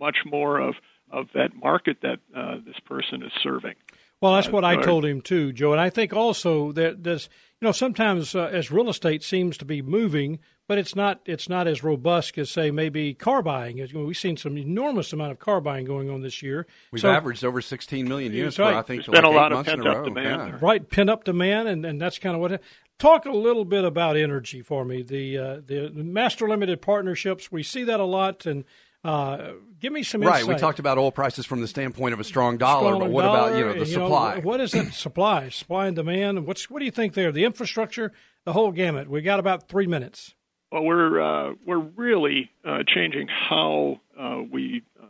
much 0.00 0.18
more 0.24 0.58
of 0.58 0.74
of 1.10 1.28
that 1.34 1.54
market 1.54 1.98
that 2.02 2.18
uh, 2.36 2.56
this 2.64 2.78
person 2.84 3.22
is 3.22 3.32
serving. 3.42 3.74
Well, 4.20 4.34
that's 4.34 4.48
what 4.48 4.64
I 4.64 4.82
told 4.82 5.04
him 5.04 5.20
too, 5.20 5.52
Joe. 5.52 5.72
And 5.72 5.80
I 5.80 5.90
think 5.90 6.12
also 6.12 6.72
that 6.72 7.04
there's, 7.04 7.28
you 7.60 7.66
know, 7.66 7.72
sometimes 7.72 8.34
uh, 8.34 8.50
as 8.52 8.70
real 8.70 8.88
estate 8.88 9.22
seems 9.22 9.56
to 9.58 9.64
be 9.64 9.80
moving, 9.80 10.40
but 10.66 10.76
it's 10.76 10.96
not 10.96 11.20
it's 11.24 11.48
not 11.48 11.68
as 11.68 11.84
robust 11.84 12.36
as 12.36 12.50
say 12.50 12.72
maybe 12.72 13.14
car 13.14 13.42
buying. 13.42 13.76
We've 13.94 14.16
seen 14.16 14.36
some 14.36 14.58
enormous 14.58 15.12
amount 15.12 15.32
of 15.32 15.38
car 15.38 15.60
buying 15.60 15.84
going 15.84 16.10
on 16.10 16.20
this 16.20 16.42
year. 16.42 16.66
We've 16.90 17.00
so, 17.00 17.10
averaged 17.10 17.44
over 17.44 17.60
16 17.60 18.08
million 18.08 18.32
units. 18.32 18.58
Right. 18.58 18.72
For, 18.72 18.78
I 18.78 18.82
think 18.82 19.06
there's 19.06 19.14
been 19.14 19.24
like 19.24 19.32
a 19.32 19.36
lot 19.36 19.52
of 19.52 19.64
pent 19.64 19.86
up 19.86 20.04
demand. 20.04 20.52
Yeah. 20.52 20.58
Right, 20.60 20.88
pent 20.88 21.10
up 21.10 21.24
demand, 21.24 21.68
and, 21.68 21.86
and 21.86 22.00
that's 22.00 22.18
kind 22.18 22.34
of 22.34 22.40
what. 22.40 22.60
Talk 22.98 23.26
a 23.26 23.30
little 23.30 23.64
bit 23.64 23.84
about 23.84 24.16
energy 24.16 24.60
for 24.60 24.84
me. 24.84 25.02
The 25.02 25.38
uh, 25.38 25.60
the 25.64 25.92
master 25.94 26.48
limited 26.48 26.82
partnerships. 26.82 27.52
We 27.52 27.62
see 27.62 27.84
that 27.84 28.00
a 28.00 28.04
lot, 28.04 28.44
and 28.44 28.64
uh, 29.08 29.52
give 29.80 29.92
me 29.92 30.02
some 30.02 30.20
right. 30.20 30.44
We 30.44 30.54
talked 30.56 30.78
about 30.78 30.98
oil 30.98 31.10
prices 31.10 31.46
from 31.46 31.60
the 31.60 31.68
standpoint 31.68 32.12
of 32.12 32.20
a 32.20 32.24
strong 32.24 32.58
dollar, 32.58 32.90
Strong 32.90 33.00
but 33.00 33.10
what 33.10 33.22
dollar, 33.22 33.48
about 33.48 33.58
you 33.58 33.64
know 33.64 33.72
the 33.72 33.78
you 33.80 33.84
supply? 33.86 34.34
Know, 34.36 34.40
what 34.42 34.60
is 34.60 34.74
it? 34.74 34.92
supply, 34.92 35.48
supply 35.48 35.86
and 35.86 35.96
demand. 35.96 36.46
What's 36.46 36.68
what 36.68 36.80
do 36.80 36.84
you 36.84 36.90
think 36.90 37.14
there? 37.14 37.32
The 37.32 37.44
infrastructure, 37.44 38.12
the 38.44 38.52
whole 38.52 38.72
gamut. 38.72 39.08
We 39.08 39.22
got 39.22 39.40
about 39.40 39.68
three 39.68 39.86
minutes. 39.86 40.34
Well, 40.70 40.84
we're 40.84 41.20
uh, 41.20 41.54
we're 41.66 41.78
really 41.78 42.50
uh, 42.64 42.82
changing 42.86 43.28
how 43.28 44.00
uh, 44.18 44.42
we 44.50 44.82
uh, 45.00 45.06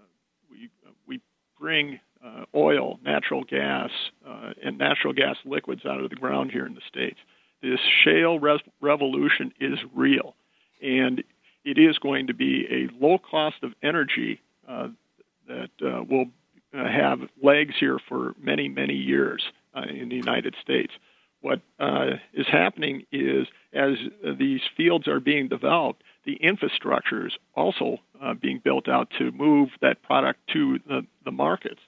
we 0.50 0.71
we 1.07 1.21
bring 1.59 1.99
uh, 2.25 2.45
oil, 2.55 3.00
natural 3.05 3.43
gas, 3.43 3.90
uh, 4.26 4.52
and 4.62 4.78
natural 4.78 5.12
gas 5.12 5.37
liquids 5.45 5.83
out 5.85 6.00
of 6.00 6.11
the 6.11 6.17
ground 6.17 6.52
here 6.52 6.67
in 6.67 6.75
the 6.75 6.83
states. 6.88 7.19
This 7.61 7.81
shale 8.05 8.38
res- 8.38 8.61
revolution 8.81 9.52
is 9.61 9.78
real, 9.93 10.37
and 10.81 11.25
it 11.69 11.79
is 11.79 11.99
going 11.99 12.29
to 12.29 12.35
be 12.35 12.67
a 12.71 13.05
low 13.05 13.19
cost 13.19 13.57
of 13.63 13.73
energy 13.83 14.41
uh, 14.67 14.89
that 15.47 15.71
uh, 15.85 16.03
will 16.09 16.27
uh, 16.75 16.85
have 16.85 17.21
legs 17.43 17.75
here 17.79 17.99
for 18.09 18.35
many, 18.41 18.69
many 18.69 18.95
years 18.95 19.43
uh, 19.75 19.83
in 19.83 20.09
the 20.09 20.17
United 20.17 20.55
States. 20.63 20.93
What 21.41 21.61
uh, 21.79 22.13
is 22.33 22.47
happening 22.51 23.05
is 23.13 23.47
as 23.73 23.93
these 24.39 24.63
fields 24.77 25.07
are 25.07 25.21
being 25.21 25.49
developed, 25.49 26.03
the 26.25 26.35
infrastructure 26.35 27.27
is 27.27 27.33
also 27.55 27.99
being 28.41 28.61
built 28.63 28.89
out 28.89 29.09
to 29.19 29.31
move 29.31 29.69
that 29.81 30.03
product 30.03 30.41
to 30.53 30.79
the, 30.87 31.07
the 31.25 31.31
markets 31.31 31.81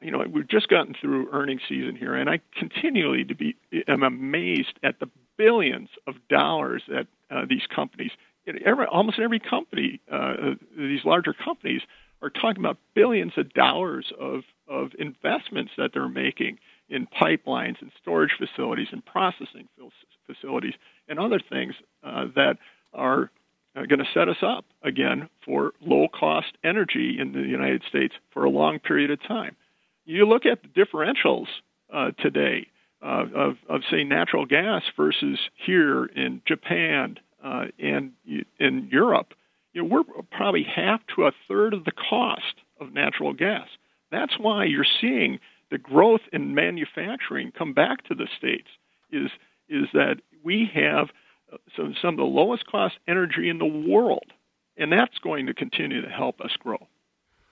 you 0.00 0.10
know, 0.10 0.22
we've 0.30 0.48
just 0.48 0.68
gotten 0.68 0.94
through 1.00 1.28
earnings 1.32 1.62
season 1.68 1.96
here, 1.96 2.14
and 2.14 2.28
I 2.28 2.40
continually 2.54 3.24
to 3.24 3.34
be 3.34 3.56
am 3.88 4.02
amazed 4.02 4.78
at 4.82 5.00
the 5.00 5.08
billions 5.36 5.88
of 6.06 6.14
dollars 6.28 6.82
that 6.88 7.06
uh, 7.30 7.44
these 7.48 7.66
companies 7.74 8.12
every, 8.64 8.86
almost 8.86 9.18
every 9.18 9.40
company, 9.40 10.00
uh, 10.10 10.54
these 10.76 11.04
larger 11.04 11.32
companies, 11.32 11.82
are 12.22 12.30
talking 12.30 12.62
about 12.62 12.78
billions 12.94 13.32
of 13.36 13.52
dollars 13.52 14.12
of, 14.18 14.42
of 14.68 14.90
investments 14.98 15.72
that 15.76 15.90
they're 15.92 16.08
making 16.08 16.58
in 16.88 17.06
pipelines 17.06 17.80
and 17.80 17.90
storage 18.00 18.30
facilities 18.38 18.88
and 18.92 19.04
processing 19.04 19.68
facilities 20.26 20.74
and 21.08 21.18
other 21.18 21.40
things 21.50 21.74
uh, 22.04 22.24
that 22.34 22.56
are 22.94 23.30
uh, 23.76 23.84
going 23.86 23.98
to 23.98 24.06
set 24.14 24.28
us 24.28 24.38
up 24.42 24.64
again 24.82 25.28
for 25.44 25.72
low 25.80 26.06
cost 26.08 26.52
energy 26.64 27.16
in 27.20 27.32
the 27.32 27.40
United 27.40 27.82
States 27.88 28.14
for 28.32 28.44
a 28.44 28.50
long 28.50 28.78
period 28.78 29.10
of 29.10 29.22
time. 29.22 29.54
You 30.04 30.26
look 30.26 30.46
at 30.46 30.60
the 30.62 30.68
differentials 30.68 31.46
uh, 31.92 32.12
today 32.18 32.68
uh, 33.02 33.24
of, 33.34 33.56
of, 33.68 33.82
say, 33.90 34.04
natural 34.04 34.46
gas 34.46 34.82
versus 34.96 35.38
here 35.54 36.06
in 36.06 36.40
Japan 36.46 37.18
uh, 37.42 37.66
and 37.78 38.12
in 38.58 38.88
Europe, 38.90 39.34
you 39.72 39.82
know, 39.82 39.88
we're 39.88 40.22
probably 40.30 40.64
half 40.64 41.00
to 41.14 41.26
a 41.26 41.32
third 41.48 41.74
of 41.74 41.84
the 41.84 41.92
cost 41.92 42.62
of 42.80 42.92
natural 42.92 43.32
gas. 43.32 43.68
That's 44.10 44.38
why 44.38 44.64
you're 44.64 44.86
seeing 45.00 45.38
the 45.70 45.78
growth 45.78 46.22
in 46.32 46.54
manufacturing 46.54 47.52
come 47.52 47.74
back 47.74 48.04
to 48.04 48.14
the 48.14 48.28
states. 48.36 48.68
Is 49.10 49.30
is 49.68 49.86
that 49.92 50.16
we 50.42 50.70
have 50.74 51.08
some 51.76 51.94
some 52.00 52.14
of 52.14 52.18
the 52.18 52.24
lowest 52.24 52.66
cost 52.66 52.94
energy 53.06 53.48
in 53.48 53.58
the 53.58 53.66
world, 53.66 54.32
and 54.76 54.92
that's 54.92 55.18
going 55.18 55.46
to 55.46 55.54
continue 55.54 56.00
to 56.00 56.08
help 56.08 56.40
us 56.40 56.52
grow. 56.58 56.88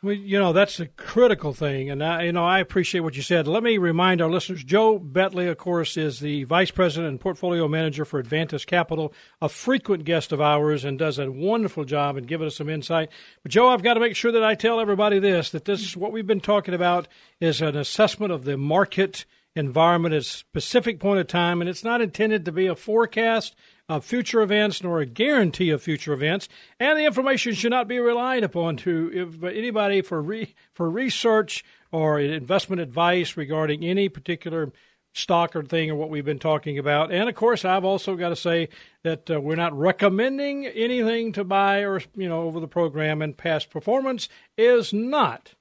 Well, 0.04 0.12
you 0.12 0.38
know 0.38 0.52
that's 0.52 0.80
a 0.80 0.86
critical 0.86 1.54
thing, 1.54 1.88
and 1.88 2.04
I, 2.04 2.24
you 2.24 2.32
know 2.32 2.44
I 2.44 2.58
appreciate 2.58 3.00
what 3.00 3.16
you 3.16 3.22
said. 3.22 3.48
Let 3.48 3.62
me 3.62 3.78
remind 3.78 4.20
our 4.20 4.28
listeners: 4.28 4.62
Joe 4.62 4.98
Betlej, 4.98 5.50
of 5.50 5.56
course, 5.56 5.96
is 5.96 6.20
the 6.20 6.44
vice 6.44 6.70
president 6.70 7.08
and 7.08 7.18
portfolio 7.18 7.68
manager 7.68 8.04
for 8.04 8.22
Advantus 8.22 8.66
Capital, 8.66 9.14
a 9.40 9.48
frequent 9.48 10.04
guest 10.04 10.30
of 10.30 10.42
ours, 10.42 10.84
and 10.84 10.98
does 10.98 11.18
a 11.18 11.30
wonderful 11.30 11.86
job 11.86 12.18
in 12.18 12.24
giving 12.24 12.46
us 12.46 12.56
some 12.56 12.68
insight. 12.68 13.08
But 13.42 13.52
Joe, 13.52 13.68
I've 13.68 13.82
got 13.82 13.94
to 13.94 14.00
make 14.00 14.14
sure 14.14 14.30
that 14.30 14.44
I 14.44 14.54
tell 14.54 14.78
everybody 14.78 15.20
this: 15.20 15.48
that 15.52 15.64
this 15.64 15.96
what 15.96 16.12
we've 16.12 16.26
been 16.26 16.38
talking 16.38 16.74
about 16.74 17.08
is 17.40 17.62
an 17.62 17.74
assessment 17.74 18.30
of 18.30 18.44
the 18.44 18.58
market 18.58 19.24
environment 19.56 20.14
at 20.14 20.20
a 20.20 20.24
specific 20.24 20.98
point 20.98 21.20
of 21.20 21.26
time, 21.26 21.60
and 21.60 21.70
it's 21.70 21.84
not 21.84 22.00
intended 22.00 22.44
to 22.44 22.52
be 22.52 22.66
a 22.66 22.74
forecast 22.74 23.54
of 23.88 24.04
future 24.04 24.40
events 24.40 24.82
nor 24.82 25.00
a 25.00 25.06
guarantee 25.06 25.70
of 25.70 25.82
future 25.82 26.12
events, 26.12 26.48
and 26.80 26.98
the 26.98 27.04
information 27.04 27.54
should 27.54 27.70
not 27.70 27.88
be 27.88 27.98
relied 27.98 28.42
upon 28.42 28.76
to 28.76 29.30
anybody 29.44 30.00
for 30.00 30.22
re, 30.22 30.54
for 30.72 30.90
research 30.90 31.64
or 31.92 32.18
investment 32.18 32.80
advice 32.80 33.36
regarding 33.36 33.84
any 33.84 34.08
particular 34.08 34.72
stock 35.12 35.54
or 35.54 35.62
thing 35.62 35.90
or 35.90 35.94
what 35.94 36.10
we've 36.10 36.24
been 36.24 36.38
talking 36.38 36.78
about. 36.78 37.12
And 37.12 37.28
of 37.28 37.34
course, 37.34 37.64
I've 37.64 37.84
also 37.84 38.16
got 38.16 38.30
to 38.30 38.36
say 38.36 38.68
that 39.04 39.30
uh, 39.30 39.40
we're 39.40 39.54
not 39.54 39.78
recommending 39.78 40.66
anything 40.66 41.32
to 41.32 41.44
buy 41.44 41.84
or 41.84 42.00
you 42.16 42.28
know 42.28 42.42
over 42.42 42.60
the 42.60 42.68
program, 42.68 43.22
and 43.22 43.36
past 43.36 43.70
performance 43.70 44.28
is 44.58 44.92
not 44.92 45.54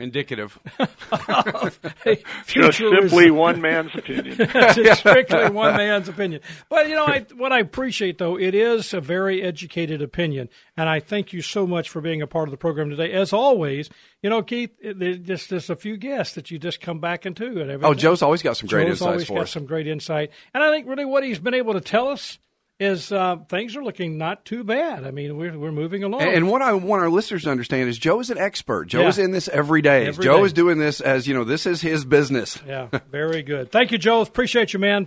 Indicative. 0.00 0.58
Just 2.46 2.78
simply 2.78 3.30
one 3.30 3.60
man's 3.60 3.94
opinion. 3.94 4.36
Just 4.74 5.00
strictly 5.00 5.50
one 5.50 5.76
man's 5.76 6.08
opinion. 6.08 6.40
But 6.68 6.88
you 6.88 6.94
know, 6.94 7.06
I, 7.06 7.26
what 7.36 7.52
I 7.52 7.60
appreciate 7.60 8.18
though, 8.18 8.38
it 8.38 8.54
is 8.54 8.94
a 8.94 9.00
very 9.00 9.42
educated 9.42 10.02
opinion, 10.02 10.48
and 10.76 10.88
I 10.88 11.00
thank 11.00 11.32
you 11.32 11.42
so 11.42 11.66
much 11.66 11.88
for 11.88 12.00
being 12.00 12.22
a 12.22 12.26
part 12.26 12.48
of 12.48 12.50
the 12.50 12.58
program 12.58 12.90
today. 12.90 13.12
As 13.12 13.32
always, 13.32 13.90
you 14.22 14.30
know, 14.30 14.42
Keith, 14.42 14.70
there's 14.82 15.18
just 15.18 15.50
there's 15.50 15.70
a 15.70 15.76
few 15.76 15.96
guests 15.96 16.34
that 16.34 16.50
you 16.50 16.58
just 16.58 16.80
come 16.80 17.00
back 17.00 17.26
into. 17.26 17.46
And 17.46 17.58
oh, 17.58 17.62
everything. 17.62 17.84
oh, 17.84 17.94
Joe's 17.94 18.22
always 18.22 18.42
got 18.42 18.56
some 18.56 18.68
great 18.68 18.84
Joe's 18.86 19.00
insights 19.00 19.06
always 19.06 19.26
for 19.26 19.34
got 19.34 19.42
us. 19.42 19.50
some 19.50 19.66
great 19.66 19.86
insight, 19.86 20.30
and 20.54 20.62
I 20.62 20.70
think 20.70 20.86
really 20.86 21.04
what 21.04 21.24
he's 21.24 21.38
been 21.38 21.54
able 21.54 21.74
to 21.74 21.80
tell 21.80 22.08
us 22.08 22.38
is 22.80 23.12
uh, 23.12 23.36
things 23.48 23.76
are 23.76 23.84
looking 23.84 24.18
not 24.18 24.44
too 24.44 24.64
bad. 24.64 25.04
I 25.06 25.10
mean, 25.12 25.36
we're 25.36 25.56
we're 25.56 25.70
moving 25.70 26.02
along. 26.02 26.22
And, 26.22 26.30
and 26.32 26.48
what 26.48 26.62
I 26.62 26.72
want 26.72 27.02
our 27.02 27.10
listeners 27.10 27.44
to 27.44 27.50
understand 27.50 27.88
is 27.88 27.98
Joe 27.98 28.18
is 28.20 28.30
an 28.30 28.38
expert. 28.38 28.86
Joe 28.86 29.02
Yeah. 29.02 29.08
is 29.08 29.18
in 29.18 29.30
this 29.32 29.48
every 29.48 29.82
day. 29.82 30.06
Every 30.06 30.24
Joe 30.24 30.38
day. 30.38 30.44
is 30.44 30.52
doing 30.52 30.78
this 30.78 31.00
as 31.00 31.28
you 31.28 31.34
know. 31.34 31.44
This 31.44 31.66
is 31.66 31.80
his 31.82 32.04
business. 32.04 32.58
yeah, 32.66 32.88
very 33.10 33.42
good. 33.42 33.70
Thank 33.70 33.92
you, 33.92 33.98
Joe. 33.98 34.22
Appreciate 34.22 34.72
you, 34.72 34.78
man. 34.78 35.06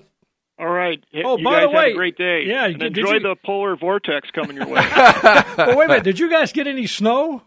All 0.60 0.70
right. 0.70 1.03
Oh, 1.25 1.38
you 1.38 1.44
by 1.44 1.62
guys 1.62 1.62
the 1.63 1.70
way- 1.70 1.84
have 1.86 1.92
a 1.94 1.96
great 1.96 2.15
day. 2.18 2.44
Yeah, 2.46 2.65
and 2.65 2.80
did 2.80 2.96
enjoy 2.98 3.13
you- 3.13 3.20
the 3.22 3.36
polar 3.44 3.75
vortex 3.75 4.30
coming 4.32 4.56
your 4.56 4.68
way. 4.70 4.82
Oh, 4.86 5.75
wait 5.75 5.86
a 5.86 5.88
minute. 5.88 6.03
Did 6.03 6.20
you 6.20 6.30
guys 6.30 6.51
get 6.51 6.68
any 6.68 6.86
snow? 6.86 7.42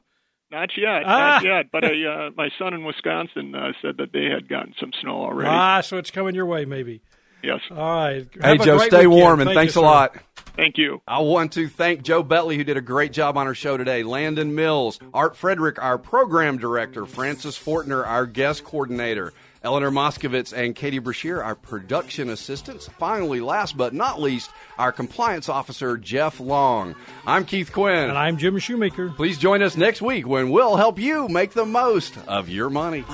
not 0.51 0.71
yet, 0.77 1.03
Ah. 1.05 1.41
not 1.41 1.45
yet. 1.45 1.67
But 1.73 1.85
I, 1.85 2.05
uh, 2.05 2.31
my 2.37 2.49
son 2.59 2.75
in 2.75 2.85
Wisconsin 2.85 3.55
uh, 3.55 3.73
said 3.83 3.97
that 3.99 4.13
they 4.13 4.25
had 4.25 4.49
gotten 4.49 4.75
some 4.81 4.91
snow 5.01 5.23
already. 5.23 5.49
Ah, 5.51 5.81
so 5.83 5.99
it's 5.99 6.11
coming 6.11 6.35
your 6.35 6.47
way, 6.47 6.65
maybe. 6.65 7.01
Yes. 7.43 7.61
All 7.71 7.77
right. 7.77 8.27
Hey 8.33 8.49
Have 8.49 8.61
a 8.61 8.65
Joe, 8.65 8.79
stay 8.79 9.07
weekend. 9.07 9.11
warm 9.11 9.41
and 9.41 9.49
Thank 9.49 9.57
thanks 9.59 9.75
you, 9.77 9.81
a 9.83 9.85
sir. 9.85 9.87
lot. 9.87 10.17
Thank 10.57 10.79
you. 10.79 11.03
I 11.07 11.21
want 11.21 11.53
to 11.53 11.69
thank 11.69 12.03
Joe 12.03 12.25
Betlej, 12.25 12.57
who 12.57 12.65
did 12.65 12.77
a 12.79 12.81
great 12.81 13.13
job 13.13 13.37
on 13.37 13.47
our 13.47 13.55
show 13.55 13.77
today. 13.77 14.03
Landon 14.03 14.55
Mills, 14.55 14.99
Art 15.13 15.37
Frederick, 15.37 15.81
our 15.83 15.99
program 15.99 16.57
director, 16.57 17.05
Francis 17.05 17.59
Fortner, 17.59 18.07
our 18.07 18.25
guest 18.25 18.65
coordinator, 18.65 19.35
Eleanor 19.63 19.91
Moskovitz, 19.91 20.57
and 20.57 20.75
Katie 20.75 20.99
Brashear, 20.99 21.43
our 21.43 21.55
production 21.55 22.31
assistants. 22.31 22.89
Finally, 22.99 23.41
last 23.41 23.77
but 23.77 23.93
not 23.93 24.19
least, 24.19 24.51
our 24.79 24.93
compliance 24.93 25.51
officer, 25.51 25.99
Jeff 25.99 26.41
Long. 26.41 26.95
I'm 27.27 27.45
Keith 27.45 27.71
Quinn. 27.71 28.09
And 28.09 28.17
I'm 28.17 28.39
Jim 28.39 28.59
Shoemaker. 28.59 29.11
Please 29.11 29.37
join 29.37 29.61
us 29.63 29.77
next 29.77 30.01
week 30.01 30.27
when 30.27 30.49
we'll 30.51 30.77
help 30.77 30.99
you 30.99 31.29
make 31.29 31.51
the 31.53 31.67
most 31.67 32.17
of 32.29 32.49
your 32.49 32.71
money. 32.71 33.05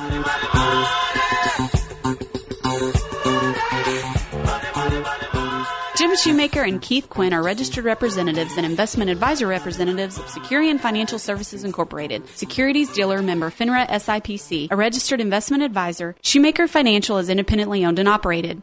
Shoemaker 6.23 6.63
and 6.63 6.81
Keith 6.81 7.09
Quinn 7.09 7.33
are 7.33 7.43
registered 7.43 7.85
representatives 7.85 8.57
and 8.57 8.65
investment 8.65 9.11
advisor 9.11 9.49
representatives 9.49 10.19
of 10.19 10.27
Securian 10.27 10.79
Financial 10.79 11.19
Services 11.19 11.65
Incorporated, 11.65 12.29
securities 12.37 12.93
dealer 12.93 13.21
member 13.23 13.51
FINRA 13.51 13.89
SIPC, 13.89 14.71
a 14.71 14.77
registered 14.77 15.21
investment 15.21 15.65
advisor. 15.65 16.15
Shoemaker 16.23 16.69
Financial 16.69 17.19
is 17.19 17.29
independently 17.29 17.85
owned 17.85 17.99
and 17.99 18.09
operated. 18.09 18.61